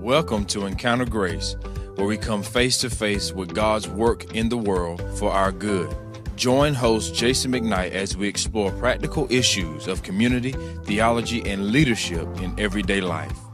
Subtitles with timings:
[0.00, 1.56] Welcome to Encounter Grace,
[1.96, 5.94] where we come face to face with God's work in the world for our good.
[6.36, 10.52] Join host Jason McKnight as we explore practical issues of community,
[10.84, 13.49] theology, and leadership in everyday life.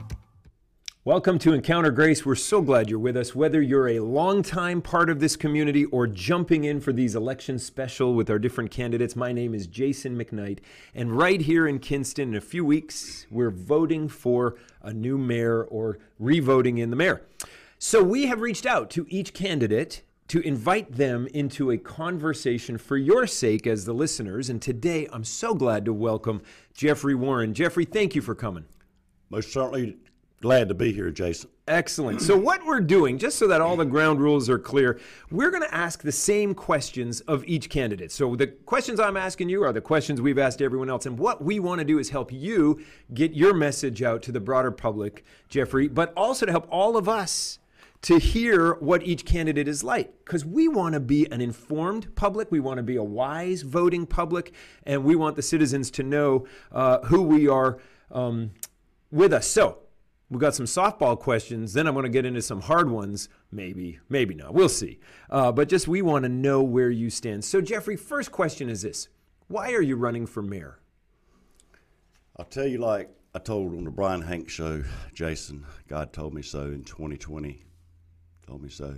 [1.07, 2.27] Welcome to Encounter Grace.
[2.27, 3.32] We're so glad you're with us.
[3.32, 8.12] Whether you're a longtime part of this community or jumping in for these election special
[8.12, 10.59] with our different candidates, my name is Jason McKnight.
[10.96, 15.62] And right here in Kinston, in a few weeks, we're voting for a new mayor
[15.62, 17.23] or revoting in the mayor.
[17.78, 22.97] So we have reached out to each candidate to invite them into a conversation for
[22.97, 24.50] your sake as the listeners.
[24.50, 26.42] And today, I'm so glad to welcome
[26.75, 27.55] Jeffrey Warren.
[27.55, 28.64] Jeffrey, thank you for coming.
[29.30, 29.98] Most certainly
[30.42, 31.48] Glad to be here, Jason.
[31.66, 32.20] Excellent.
[32.20, 35.00] So, what we're doing, just so that all the ground rules are clear,
[35.30, 38.12] we're going to ask the same questions of each candidate.
[38.12, 41.06] So, the questions I'm asking you are the questions we've asked everyone else.
[41.06, 42.80] And what we want to do is help you
[43.14, 47.08] get your message out to the broader public, Jeffrey, but also to help all of
[47.08, 47.58] us
[48.02, 50.12] to hear what each candidate is like.
[50.24, 54.06] Because we want to be an informed public, we want to be a wise voting
[54.06, 54.52] public,
[54.84, 57.78] and we want the citizens to know uh, who we are
[58.12, 58.50] um,
[59.11, 59.46] with us.
[59.46, 59.78] So,
[60.28, 61.72] We've got some softball questions.
[61.72, 63.28] Then I'm going to get into some hard ones.
[63.52, 64.55] Maybe, maybe not.
[64.55, 64.98] We'll see.
[65.30, 67.44] Uh, but just we want to know where you stand.
[67.44, 69.08] So, Jeffrey, first question is this
[69.46, 70.80] Why are you running for mayor?
[72.36, 74.83] I'll tell you, like I told on the Brian Hank show,
[75.14, 77.62] Jason, God told me so in 2020.
[78.46, 78.96] Told me so.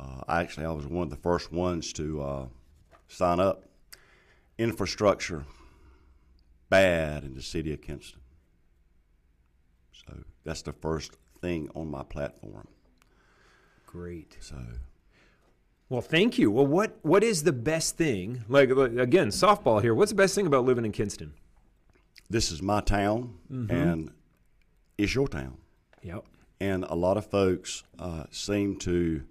[0.00, 2.46] Uh, actually, I was one of the first ones to uh,
[3.08, 3.64] sign up.
[4.56, 5.44] Infrastructure
[6.70, 8.20] bad in the city of Kinston.
[10.44, 12.68] That's the first thing on my platform.
[13.86, 14.36] Great.
[14.40, 14.56] So.
[15.88, 16.50] Well, thank you.
[16.50, 18.44] Well, what what is the best thing?
[18.48, 19.94] Like again, softball here.
[19.94, 21.34] What's the best thing about living in Kinston?
[22.30, 23.70] This is my town, mm-hmm.
[23.70, 24.10] and
[24.96, 25.58] it's your town.
[26.02, 26.24] Yep.
[26.60, 29.22] And a lot of folks uh, seem to.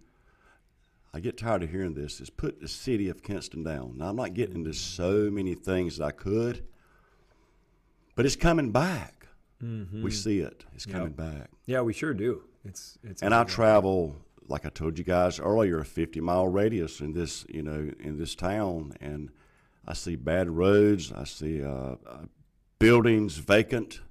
[1.15, 2.21] I get tired of hearing this.
[2.21, 3.97] Is put the city of Kinston down.
[3.97, 6.63] Now I'm not getting into so many things that I could,
[8.15, 9.22] but it's coming back.
[9.63, 10.03] Mm-hmm.
[10.03, 10.65] We see it.
[10.75, 11.33] It's coming yep.
[11.33, 11.49] back.
[11.65, 12.43] Yeah, we sure do.
[12.65, 13.21] It's it's.
[13.21, 14.15] And I travel,
[14.47, 18.17] like I told you guys earlier, a 50 mile radius in this you know in
[18.17, 19.29] this town, and
[19.87, 21.13] I see bad roads.
[21.13, 22.25] I see uh, uh,
[22.79, 24.01] buildings vacant,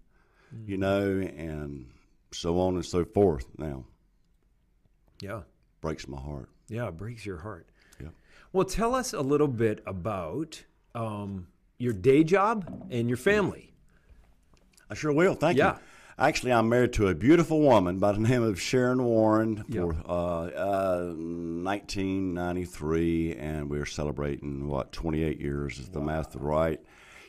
[0.55, 0.71] mm-hmm.
[0.71, 1.87] you know, and
[2.33, 3.47] so on and so forth.
[3.59, 3.85] Now.
[5.21, 5.43] Yeah.
[5.81, 6.49] Breaks my heart.
[6.69, 7.69] Yeah, it breaks your heart.
[8.01, 8.09] Yeah.
[8.53, 10.63] Well, tell us a little bit about
[10.95, 11.47] um,
[11.79, 13.72] your day job and your family.
[14.91, 15.35] I sure will.
[15.35, 15.75] Thank yeah.
[15.75, 15.79] you.
[16.19, 20.49] Actually, I'm married to a beautiful woman by the name of Sharon Warren for uh,
[20.49, 26.07] uh, 1993, and we're celebrating what 28 years is the wow.
[26.07, 26.79] math right.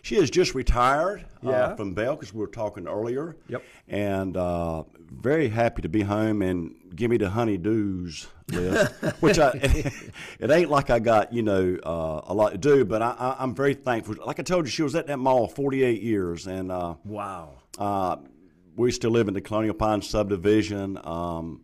[0.02, 1.52] She has just retired uh, yeah.
[1.52, 3.38] uh, from Belk because we were talking earlier.
[3.48, 3.64] Yep.
[3.88, 9.52] And uh, very happy to be home and give me the honeydews list, which I
[10.40, 13.56] it ain't like I got you know uh, a lot to do, but I, am
[13.56, 14.16] very thankful.
[14.26, 17.56] Like I told you, she was at that mall 48 years, and uh, wow.
[17.78, 18.18] Uh,
[18.76, 21.00] we still live in the Colonial Pines subdivision.
[21.04, 21.62] Um,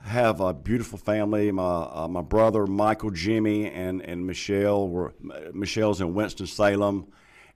[0.00, 1.50] have a beautiful family.
[1.50, 5.14] My uh, my brother Michael, Jimmy, and and Michelle were
[5.52, 7.08] Michelle's in Winston Salem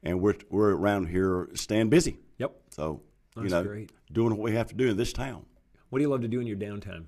[0.02, 2.18] and we're we're around here staying busy.
[2.38, 2.54] Yep.
[2.70, 3.02] So
[3.34, 3.92] That's you know, great.
[4.12, 5.44] doing what we have to do in this town.
[5.92, 7.04] What do you love to do in your downtime?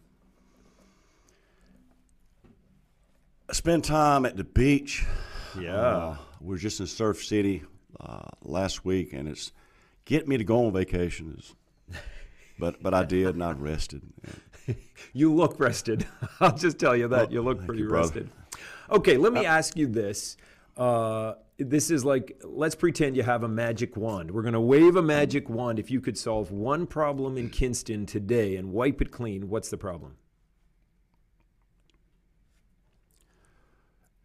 [3.49, 5.07] I Spend time at the beach.
[5.59, 5.75] Yeah.
[5.75, 7.63] Uh, we were just in Surf City
[7.99, 9.53] uh, last week, and it's
[10.05, 11.41] get me to go on vacation.
[12.59, 14.03] but but I did, and I rested.
[15.15, 16.07] you look rested.
[16.41, 18.29] I'll just tell you that well, you look pretty you, rested.
[18.91, 20.37] Okay, let me uh, ask you this.
[20.77, 24.31] Uh, this is like let's pretend you have a magic wand.
[24.31, 25.79] We're going to wave a magic wand.
[25.79, 29.77] If you could solve one problem in Kinston today and wipe it clean, what's the
[29.77, 30.17] problem?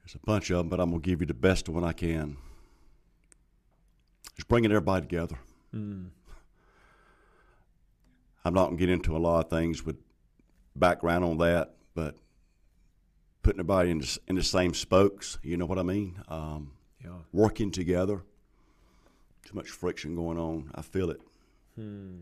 [0.03, 1.93] There's a bunch of them, but I'm going to give you the best one I
[1.93, 2.37] can.
[4.35, 5.37] Just bringing everybody together.
[5.75, 6.07] Mm.
[8.45, 9.97] I'm not going to get into a lot of things with
[10.75, 12.15] background on that, but
[13.43, 16.19] putting everybody in the, in the same spokes, you know what I mean?
[16.27, 16.71] Um,
[17.03, 17.11] yeah.
[17.31, 18.23] working together.
[19.45, 20.71] Too much friction going on.
[20.75, 21.21] I feel it.
[21.75, 22.17] Hmm.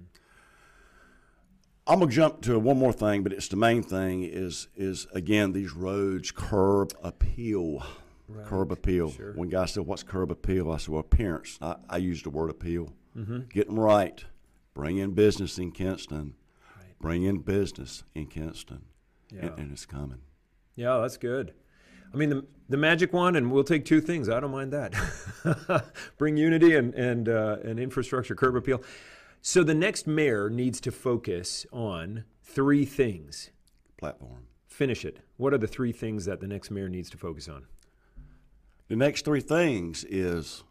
[1.87, 5.53] I'm gonna jump to one more thing, but it's the main thing is is again
[5.53, 7.85] these roads curb appeal.
[8.27, 8.45] Right.
[8.45, 9.11] Curb appeal.
[9.11, 9.31] Sure.
[9.33, 12.49] One guy said, "What's curb appeal?" I said, "Well, appearance." I, I use the word
[12.49, 12.93] appeal.
[13.15, 13.43] Mm-hmm.
[13.49, 14.23] Get them right.
[14.73, 16.35] Bring in business in Kinston.
[16.75, 16.99] Right.
[16.99, 18.81] Bring in business in Kinston.
[19.31, 19.47] Yeah.
[19.47, 20.19] And, and it's coming.
[20.75, 21.53] Yeah, that's good.
[22.13, 24.29] I mean, the, the magic wand, and we'll take two things.
[24.29, 24.93] I don't mind that.
[26.17, 28.81] Bring unity and and uh, and infrastructure curb appeal.
[29.41, 33.51] So the next mayor needs to focus on three things.
[33.97, 34.47] Platform.
[34.67, 35.19] Finish it.
[35.37, 37.65] What are the three things that the next mayor needs to focus on?
[38.89, 40.63] The next three things is,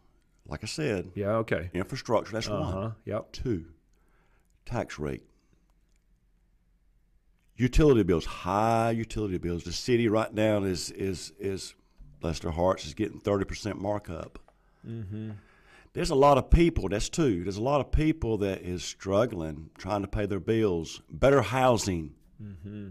[0.47, 1.69] like I said, Yeah, okay.
[1.73, 2.33] infrastructure.
[2.33, 2.75] That's Uh huh.
[2.77, 2.95] one.
[3.05, 3.31] Yep.
[3.31, 3.65] Two,
[4.65, 5.23] tax rate.
[7.57, 9.63] Utility bills, high utility bills.
[9.63, 11.73] The city right now is is is,
[12.19, 14.39] bless their hearts, is getting thirty percent markup.
[14.87, 15.31] Mm-hmm.
[15.93, 16.87] There's a lot of people.
[16.89, 17.43] That's two.
[17.43, 21.01] There's a lot of people that is struggling trying to pay their bills.
[21.09, 22.13] Better housing.
[22.41, 22.89] Mm-hmm.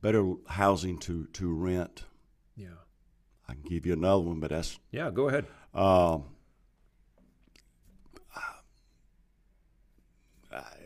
[0.00, 2.04] Better housing to to rent.
[2.56, 2.68] Yeah.
[3.48, 5.46] I can give you another one, but that's Yeah, go ahead.
[5.74, 6.24] um,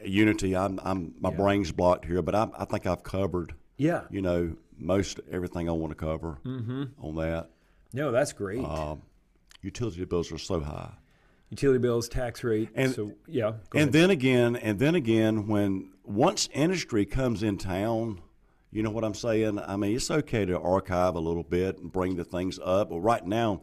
[0.06, 0.56] Unity.
[0.56, 1.36] I'm, I'm my Yeah.
[1.36, 3.54] brain's blocked here, but I, I think I've covered.
[3.76, 4.02] Yeah.
[4.10, 6.84] You know, most everything I want to cover Mm-hmm.
[7.04, 7.50] on that.
[7.92, 8.64] No, that's great.
[8.64, 9.02] Um,
[9.62, 10.92] utility bills are so high,
[11.50, 12.68] Utility bills, tax rate.
[12.74, 13.48] and- so yeah.
[13.72, 13.92] And ahead.
[13.92, 18.20] then again, and then again, when once industry comes in town,
[18.72, 19.60] you know what I'm saying.
[19.60, 22.90] I mean, it's okay to archive a little bit and bring the things up.
[22.90, 23.62] But right now,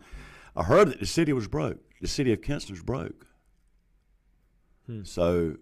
[0.55, 1.79] I heard that the city was broke.
[1.99, 3.27] The city of Kinston's broke.
[4.87, 5.03] Hmm.
[5.03, 5.57] So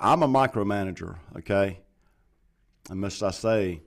[0.00, 1.80] I'm a micromanager, okay?
[2.90, 3.82] And must I say,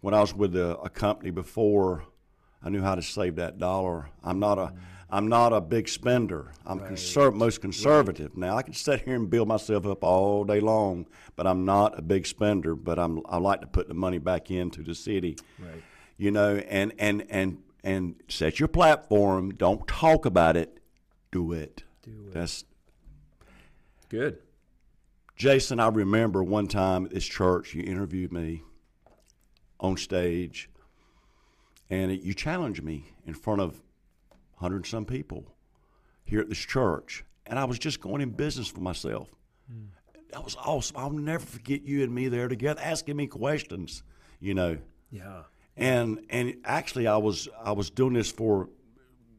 [0.00, 2.04] when I was with a, a company before,
[2.62, 4.10] I knew how to save that dollar.
[4.22, 4.72] I'm not a
[5.10, 6.50] I'm not a big spender.
[6.66, 8.36] I'm conser- most conservative.
[8.36, 11.06] Now I can sit here and build myself up all day long,
[11.36, 12.74] but I'm not a big spender.
[12.74, 15.36] But I'm I like to put the money back into the city.
[15.58, 15.82] Right.
[16.16, 19.52] You know, and and and and set your platform.
[19.52, 20.80] Don't talk about it.
[21.30, 21.84] Do it.
[22.02, 22.32] Do it.
[22.32, 22.64] That's
[24.08, 24.38] Good.
[25.36, 28.62] Jason, I remember one time at this church, you interviewed me
[29.80, 30.70] on stage,
[31.90, 33.80] and it, you challenged me in front of
[34.56, 35.44] hundred and some people
[36.24, 39.28] here at this church, and I was just going in business for myself.
[39.70, 39.86] Hmm.
[40.30, 40.96] That was awesome.
[40.96, 44.02] I'll never forget you and me there together, asking me questions.
[44.40, 44.78] You know,
[45.10, 45.42] Yeah.
[45.76, 48.68] and and actually, I was I was doing this for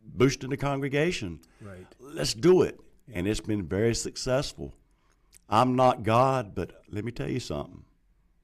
[0.04, 1.86] boosting the congregation Right.
[2.00, 2.80] let's do it.
[3.14, 4.74] And it's been very successful.
[5.50, 7.84] I'm not God, but let me tell you something.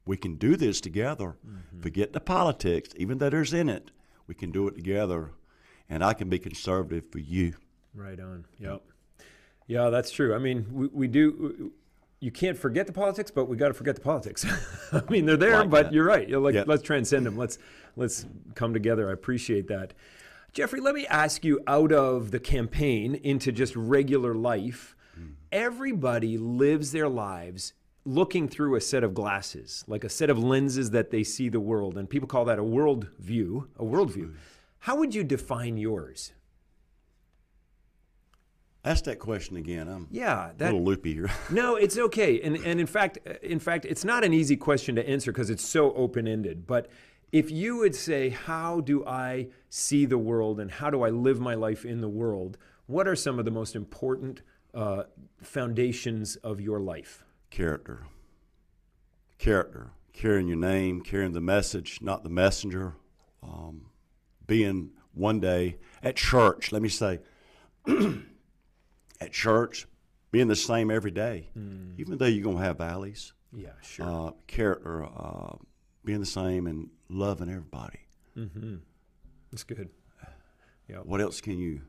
[0.06, 1.36] We can do this together.
[1.48, 1.82] Mm-hmm.
[1.82, 3.92] Forget the politics, even though there's in it.
[4.28, 5.32] We can do it together.
[5.90, 7.56] And I can be conservative for you.
[7.94, 8.46] Right on.
[8.60, 8.82] Yep.
[9.68, 10.34] Yeah, that's true.
[10.34, 11.72] I mean, we, we do.
[12.20, 14.46] You can't forget the politics, but we got to forget the politics.
[14.94, 15.94] I mean, they're there, Like but that.
[15.94, 16.28] you're right.
[16.28, 16.68] You're like, Yep.
[16.68, 17.36] let's transcend them.
[17.38, 17.58] Let's
[17.96, 18.26] let's
[18.56, 19.10] come together.
[19.10, 19.94] I appreciate that.
[20.54, 24.96] Jeffrey, let me ask you out of the campaign into just regular life.
[25.52, 27.74] Everybody lives their lives
[28.06, 31.60] looking through a set of glasses, like a set of lenses that they see the
[31.60, 33.68] world, and people call that a world view.
[33.78, 34.34] A worldview.
[34.80, 36.34] How would you define yours?
[38.84, 39.88] Ask that question again.
[39.88, 41.30] I'm Yeah, a little loopy here.
[41.52, 42.42] No, it's okay.
[42.42, 45.64] And and in fact, in fact, it's not an easy question to answer because it's
[45.64, 46.66] so open-ended.
[46.66, 46.90] But
[47.32, 51.40] if you would say, "How do I see the world and how do I live
[51.40, 52.58] my life in the world?"
[52.88, 54.42] What are some of the most important
[54.74, 55.04] uh,
[55.42, 57.24] foundations of your life?
[57.50, 58.06] Character.
[59.38, 59.92] Character.
[60.14, 62.96] Carrying your name, carrying the message, not the messenger.
[63.44, 63.88] Um,
[64.46, 67.20] being one day at church, let me say,
[69.22, 69.88] at church,
[70.32, 71.50] being the same every day,
[71.98, 73.34] even though you're going to have valleys.
[73.54, 74.06] Yeah, sure.
[74.06, 75.56] Uh, character, uh,
[76.06, 78.00] being the same and loving everybody.
[79.52, 79.90] That's good.
[80.88, 80.98] Yeah.
[80.98, 81.82] What else can you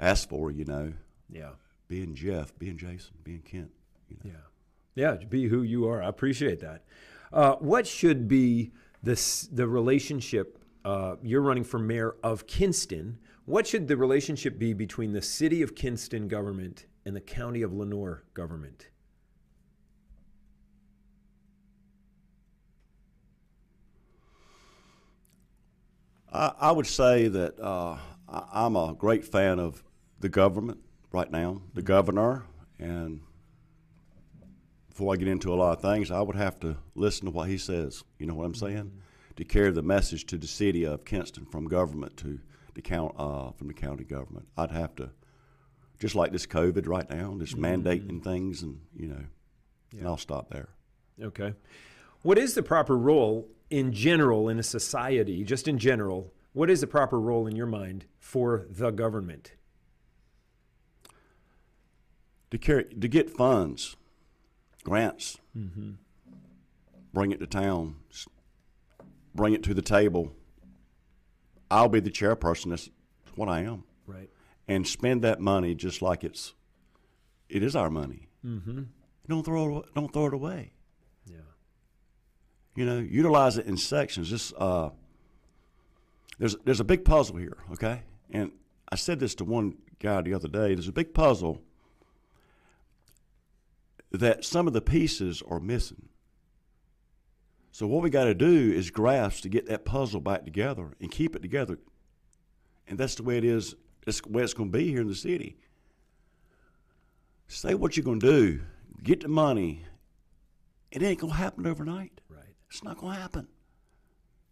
[0.00, 0.92] ask for, you know?
[1.28, 1.50] Yeah,
[1.88, 3.70] Being Jeff, being Jason, being Kent.
[4.08, 4.30] You know?
[4.94, 5.24] yeah, yeah.
[5.28, 6.02] Be who you are.
[6.02, 6.84] I appreciate that.
[7.32, 8.72] Uh, what should be
[9.02, 10.58] this the relationship?
[10.84, 13.18] Uh, you're running for mayor of Kinston.
[13.46, 17.72] What should the relationship be between the city of Kinston government and the county of
[17.72, 18.88] Lenoir government?
[26.32, 27.96] I, I would say that uh,
[28.28, 29.82] I, I'm a great fan of
[30.20, 30.80] the government
[31.14, 32.44] right now, the governor,
[32.80, 33.20] and
[34.88, 37.48] before I get into a lot of things, I would have to listen to what
[37.48, 38.02] he says.
[38.18, 38.90] You know what I'm saying?
[39.36, 42.40] To carry the message to the city of Kinston from government to
[42.74, 44.48] the count uh, from the county government.
[44.56, 45.10] I'd have to,
[46.00, 49.24] just like this COVID right now, just mandating things, and you know,
[49.96, 50.70] and I'll stop there.
[51.22, 51.54] Okay.
[52.22, 56.32] What is the proper role in general in a society, just in general?
[56.54, 59.52] What is the proper role in your mind for the government?
[62.54, 63.96] To carry to get funds,
[64.84, 65.38] grants,
[67.12, 67.96] bring it to town,
[69.34, 70.32] bring it to the table.
[71.68, 72.70] I'll be the chairperson.
[72.70, 72.88] That's
[73.34, 74.30] what I am, Right.
[74.68, 76.54] and spend that money just like it's
[77.48, 78.28] it is our money.
[78.46, 78.82] Mm-hmm.
[79.28, 80.74] Don't throw it, don't throw it away.
[81.26, 81.38] Yeah.
[82.76, 84.30] You know, utilize it in sections.
[84.30, 84.90] Just uh,
[86.38, 88.02] there's there's a big puzzle here, okay?
[88.30, 88.52] And
[88.88, 90.74] I said this to one guy the other day.
[90.76, 91.60] There's a big puzzle
[94.20, 96.08] that some of the pieces are missing.
[97.72, 101.10] So what we got to do is grasp to get that puzzle back together and
[101.10, 101.78] keep it together.
[102.86, 103.74] And that's the way it is.
[104.04, 105.56] That's the way it's going to be here in the city.
[107.48, 108.60] Say what you're going to do.
[109.02, 109.84] Get the money.
[110.92, 112.20] It ain't going to happen overnight.
[112.28, 112.54] Right.
[112.68, 113.48] It's not going to happen.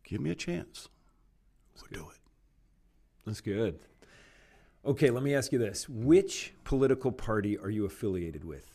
[0.04, 0.88] Give me a chance.
[1.76, 2.19] We'll do it.
[3.25, 3.78] That's good.
[4.85, 5.88] Okay, let me ask you this.
[5.88, 8.72] Which political party are you affiliated with?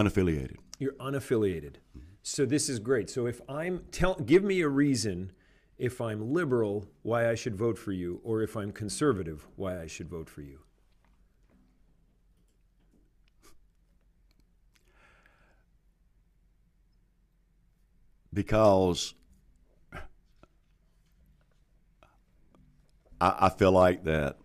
[0.00, 0.56] Unaffiliated.
[0.78, 1.74] You're unaffiliated.
[2.22, 3.10] So this is great.
[3.10, 5.32] So if I'm tell give me a reason
[5.76, 9.86] if I'm liberal why I should vote for you or if I'm conservative why I
[9.86, 10.60] should vote for you.
[18.32, 19.12] Because
[23.20, 24.38] I, I feel like that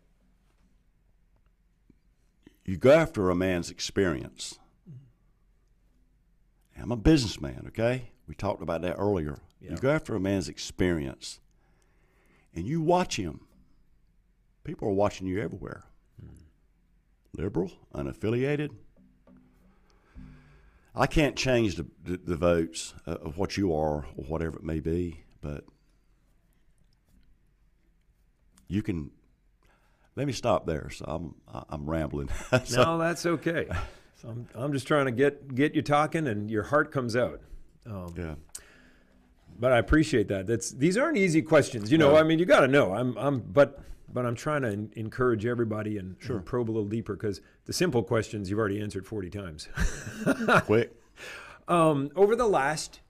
[2.65, 4.59] you go after a man's experience.
[6.81, 8.09] I'm a businessman, okay?
[8.27, 9.39] We talked about that earlier.
[9.61, 9.71] Yeah.
[9.71, 11.39] You go after a man's experience
[12.53, 13.41] and you watch him.
[14.63, 15.83] People are watching you everywhere.
[16.19, 16.35] Hmm.
[17.41, 18.71] Liberal, unaffiliated.
[20.95, 24.79] I can't change the, the, the votes of what you are or whatever it may
[24.79, 25.65] be, but
[28.67, 29.11] you can.
[30.15, 30.89] Let me stop there.
[30.89, 31.35] So I'm
[31.69, 32.29] I'm rambling.
[32.65, 33.67] So- No, that's okay.
[34.15, 37.41] So I'm, I'm just trying to get get you talking and your heart comes out.
[37.85, 38.35] Um, yeah.
[39.59, 40.47] But I appreciate that.
[40.47, 41.91] That's these aren't easy questions.
[41.91, 42.17] You know, No.
[42.17, 42.93] I mean, you got to know.
[42.93, 43.81] I'm I'm but
[44.13, 46.37] but I'm trying to en- encourage everybody and, Sure.
[46.37, 49.67] and probe a little deeper because the simple questions you've already answered 40 times.
[50.65, 50.93] Quick.
[51.67, 53.01] Um, over the last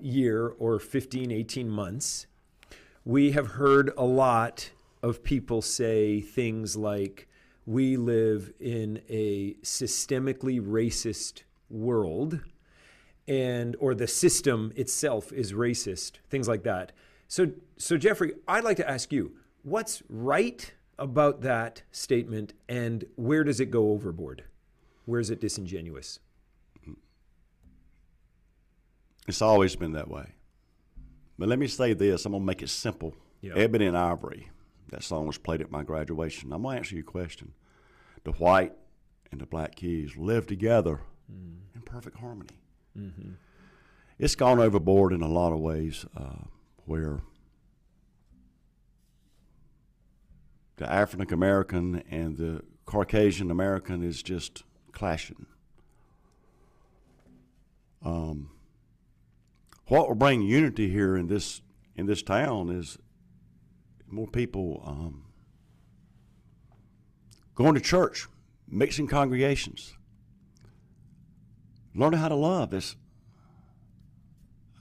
[0.00, 2.26] year or 15, 18 months,
[3.04, 4.70] we have heard a lot
[5.02, 7.28] of people say things like,
[7.66, 12.40] we live in a systemically racist world
[13.28, 16.92] and or the system itself is racist things like that
[17.28, 23.44] so so jeffrey i'd like to ask you what's right about that statement and where
[23.44, 24.44] does it go overboard
[25.04, 26.18] where is it disingenuous
[29.30, 30.32] It's always been that way.
[31.38, 33.14] But let me say this I'm going to make it simple.
[33.40, 33.54] Yeah.
[33.54, 34.50] Ebony and Ivory,
[34.90, 36.52] that song was played at my graduation.
[36.52, 37.52] I'm going to answer your question.
[38.24, 38.72] The white
[39.32, 41.00] and the black keys live together
[41.74, 42.58] in perfect harmony.
[44.18, 46.44] It's gone overboard in a lot of ways uh,
[46.84, 47.20] where
[50.76, 55.46] the African American and the Caucasian American is just clashing.
[58.04, 58.50] Um,
[59.86, 61.62] what will bring unity here in this
[61.96, 62.98] in this town is
[64.10, 65.24] more people um,
[67.54, 68.26] going to church,
[68.68, 69.94] mixing congregations,
[71.94, 72.70] learning how to love.
[72.70, 72.96] This,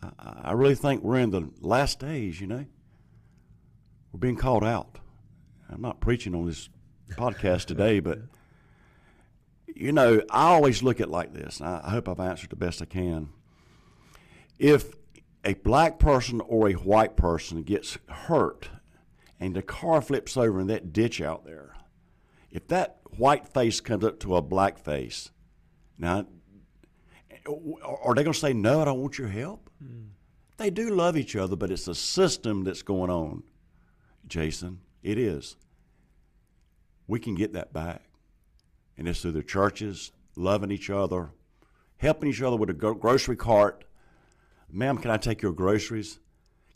[0.02, 0.10] I,
[0.44, 2.40] I really think we're in the last days.
[2.40, 2.66] You know,
[4.12, 4.98] we're being called out.
[5.70, 6.70] I'm not preaching on this
[7.12, 8.20] podcast today, but
[9.76, 11.62] you know, I always look at like this.
[11.62, 13.30] I hope I've answered the best I can.
[14.58, 14.94] If
[15.46, 18.70] a black person or a white person gets hurt
[19.40, 21.76] and the car flips over in that ditch out there,
[22.52, 25.32] if that white face comes up to a black face,
[25.98, 26.26] now,
[27.46, 29.70] are they going to say, No, I don't want your help?
[29.84, 30.08] Hmm.
[30.58, 33.44] They do love each other, but it's a system that's going on,
[34.28, 34.82] Jason.
[35.04, 35.56] It is.
[37.08, 38.04] We can get that back.
[38.98, 41.32] And it's through the churches, loving each other,
[41.98, 43.86] helping each other with a grocery cart.
[44.70, 46.20] Ma'am, can I take your groceries?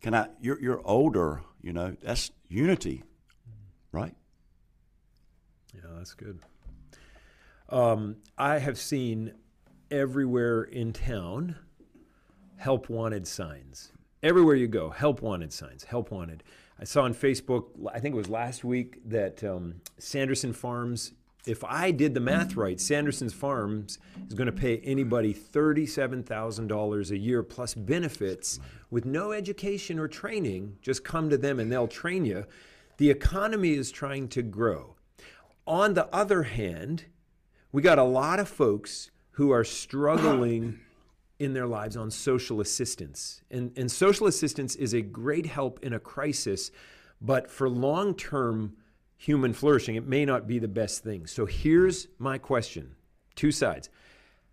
[0.03, 0.27] Can I?
[0.41, 1.95] You're, you're older, you know.
[2.03, 3.03] That's unity,
[3.91, 4.13] right?
[5.73, 6.39] Yeah, that's good.
[7.69, 9.33] Um, I have seen
[9.89, 11.55] everywhere in town
[12.57, 13.91] help wanted signs.
[14.21, 16.43] Everywhere you go, help wanted signs, help wanted.
[16.79, 21.13] I saw on Facebook, I think it was last week, that um, Sanderson Farms,
[21.45, 27.17] if I did the math right, Sanderson's Farms is going to pay anybody $37,000 a
[27.17, 28.59] year plus benefits
[28.89, 30.77] with no education or training.
[30.81, 32.45] Just come to them and they'll train you.
[32.97, 34.95] The economy is trying to grow.
[35.67, 37.05] On the other hand,
[37.71, 40.79] we got a lot of folks who are struggling
[41.39, 43.41] in their lives on social assistance.
[43.51, 46.71] And, and social assistance is a great help in a crisis,
[47.19, 48.77] but for long term
[49.23, 51.25] human flourishing, it may not be the best thing.
[51.25, 52.95] So here's my question
[53.35, 53.89] two sides.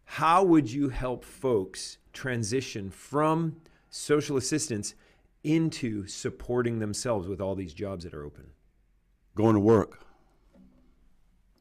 [0.05, 3.57] How would you help folks transition from
[3.89, 4.95] social assistance
[5.43, 8.47] into supporting themselves with all these jobs that are open?
[9.35, 10.05] Going to work.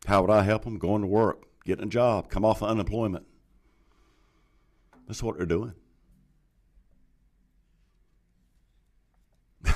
[0.05, 0.77] How would I help them?
[0.77, 3.25] Going to work, getting a job, come off of unemployment.
[5.07, 5.73] That's what they're doing.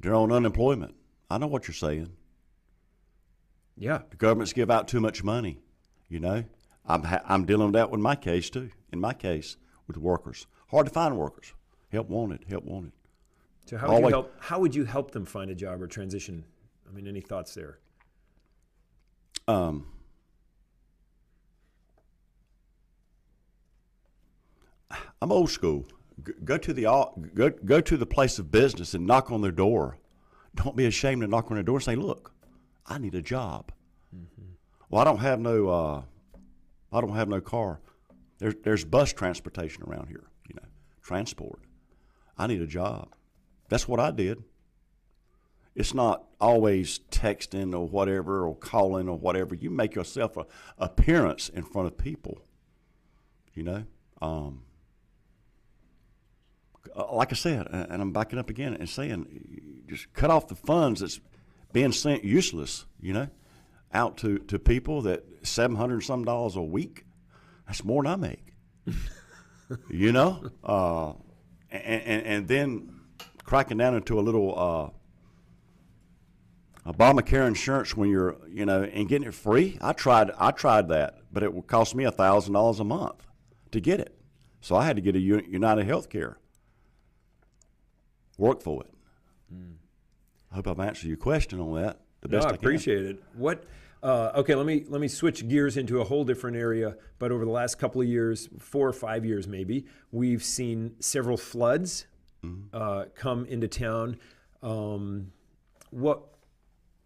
[0.00, 0.94] they're on unemployment.
[1.28, 2.12] I know what you're saying.
[3.76, 4.00] Yeah.
[4.10, 5.58] The government's give out too much money.
[6.08, 6.44] You know,
[6.86, 8.70] I'm ha- I'm dealing with that with my case too.
[8.92, 9.56] In my case,
[9.86, 11.52] with workers, hard to find workers.
[11.90, 12.44] Help wanted.
[12.48, 12.92] Help wanted.
[13.66, 14.32] So how would you help?
[14.38, 16.44] How would you help them find a job or transition?
[16.88, 17.78] I mean, any thoughts there?
[19.48, 19.86] Um,
[25.20, 25.86] I'm old school.
[26.44, 26.84] Go to the
[27.34, 29.98] go go to the place of business and knock on their door.
[30.54, 32.32] Don't be ashamed to knock on their door and say, "Look,
[32.86, 33.72] I need a job."
[34.88, 36.02] Well, I don't have no uh,
[36.92, 37.80] I don't have no car.
[38.38, 40.24] There's there's bus transportation around here.
[40.48, 40.68] You know,
[41.02, 41.60] transport.
[42.38, 43.14] I need a job.
[43.68, 44.42] That's what I did.
[45.74, 49.54] It's not always texting or whatever or calling or whatever.
[49.54, 50.46] You make yourself a
[50.78, 52.40] appearance in front of people.
[53.52, 53.84] You know,
[54.22, 54.62] um,
[56.94, 60.54] uh, like I said, and I'm backing up again and saying, just cut off the
[60.54, 61.20] funds that's
[61.72, 62.84] being sent useless.
[63.00, 63.28] You know,
[63.92, 67.04] out to to people that seven hundred some dollars a week.
[67.66, 68.54] That's more than I make.
[69.90, 71.12] you know, uh,
[71.70, 73.00] and, and and then
[73.44, 74.58] cracking down into a little.
[74.58, 74.90] Uh,
[76.86, 79.76] Obamacare insurance when you're, you know, and getting it free.
[79.80, 83.26] I tried, I tried that, but it would cost me a thousand dollars a month
[83.72, 84.16] to get it.
[84.60, 86.36] So I had to get a United Healthcare.
[88.38, 88.90] Work for it.
[90.50, 92.00] I hope I've answered your question on that.
[92.20, 92.64] The No, best I I, can.
[92.64, 93.22] appreciate it.
[93.34, 93.64] What?
[94.02, 96.96] Uh, okay, let me let me switch gears into a whole different area.
[97.18, 101.36] But over the last couple of years, four or five years maybe, we've seen several
[101.36, 102.06] floods
[102.72, 104.18] uh, come into town.
[104.62, 105.32] Um,
[105.90, 106.22] what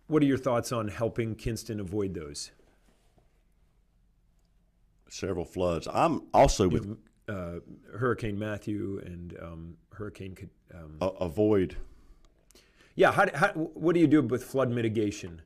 [0.08, 2.50] what are your thoughts on helping Kinston avoid those?
[5.08, 5.88] Several floods.
[5.92, 6.96] I'm also with
[7.28, 7.60] Uh,
[7.96, 10.36] Hurricane Matthew and um, Hurricane.
[10.74, 11.76] Um, uh, avoid.
[12.94, 15.42] Yeah, how, how, what do you do with flood mitigation?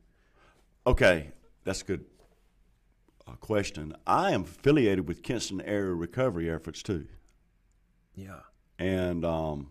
[0.86, 1.30] Okay,
[1.64, 2.04] that's a good
[3.26, 3.94] uh, question.
[4.06, 7.06] I am affiliated with Kinston Area Recovery Efforts too,
[8.14, 8.40] Yeah,
[8.78, 9.70] and um,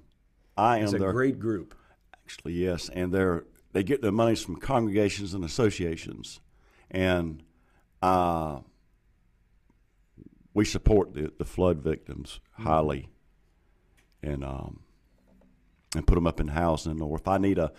[0.57, 1.75] I am it's a their great group.
[2.25, 6.39] Actually, yes, and they're they get their monies from congregations and associations,
[6.89, 7.43] and
[8.01, 8.59] uh,
[10.53, 13.09] we support the, the flood victims highly,
[14.21, 14.81] and um,
[15.95, 17.27] and put them up in housing in the north.
[17.27, 17.71] I need a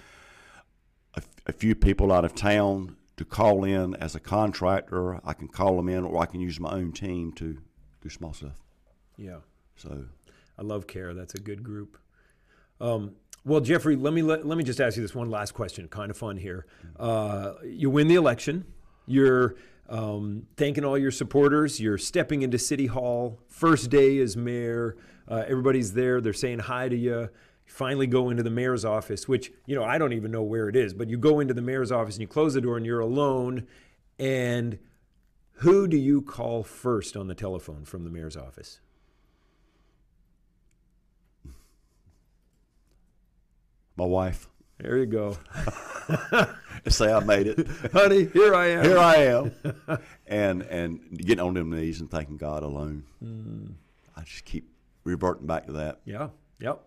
[1.47, 5.21] a few people out of town to call in as a contractor.
[5.27, 7.59] I can call them in, or I can use my own team to
[8.01, 8.61] do small stuff.
[9.17, 9.39] Yeah.
[9.77, 10.07] So
[10.59, 11.15] I love CARE.
[11.15, 11.99] That's a good group.
[12.81, 15.87] Um, well, Jeffrey, let me let, let me just ask you this one last question.
[15.89, 16.67] Kind of fun here.
[16.99, 18.65] Uh, you win the election.
[19.07, 19.57] You're
[19.89, 21.79] um, thanking all your supporters.
[21.79, 23.39] You're stepping into City Hall.
[23.49, 24.97] First day as mayor.
[25.29, 26.21] Uh, everybody's there.
[26.21, 27.29] They're saying hi to you.
[27.67, 30.69] You finally go into the mayor's office, which you know I don't even know where
[30.69, 32.85] it is, but you go into the mayor's office and you close the door and
[32.87, 33.67] you're alone.
[34.19, 34.79] And
[35.59, 38.81] who do you call first on the telephone from the mayor's office?
[43.97, 44.49] my wife,
[44.79, 45.37] There you go.
[46.89, 47.67] say I made it.
[47.93, 48.85] honey, here I am.
[48.85, 49.53] here I am,
[50.27, 53.05] and and getting on them knees and thanking God alone.
[53.25, 53.75] Mm.
[54.17, 54.69] I just keep
[55.05, 56.01] reverting back to that.
[56.05, 56.29] Yeah.
[56.61, 56.85] Yep.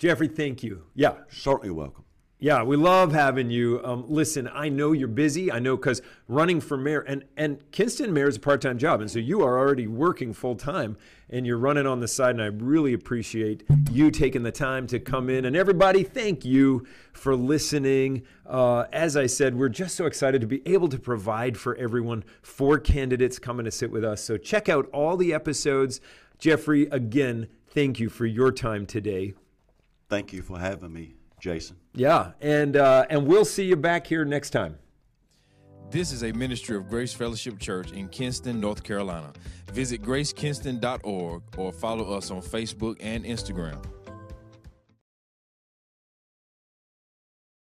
[0.00, 0.84] Jeffrey, thank you.
[0.94, 1.12] Yeah.
[1.28, 2.04] Certainly welcome.
[2.42, 3.82] Yeah, we love having you.
[3.84, 5.52] Um, listen, I know you're busy.
[5.52, 9.02] I know because running for mayor and and Kinston mayor is a part time job,
[9.02, 10.96] and so you are already working full time,
[11.28, 12.30] and you're running on the side.
[12.30, 15.44] And I really appreciate you taking the time to come in.
[15.44, 18.22] And everybody, thank you for listening.
[18.46, 22.24] Uh, as I said, we're just so excited to be able to provide for everyone.
[22.40, 24.24] Four candidates coming to sit with us.
[24.24, 26.00] So check out all the episodes.
[26.38, 29.34] Jeffrey, again, thank you for your time today.
[30.10, 31.76] Thank you for having me, Jason.
[31.94, 34.76] Yeah, and uh, and we'll see you back here next time.
[35.90, 39.32] This is a ministry of Grace Fellowship Church in Kinston, North Carolina.
[39.72, 43.84] Visit gracekinston.org or follow us on Facebook and Instagram.